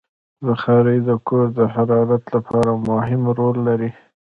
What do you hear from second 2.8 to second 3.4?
مهم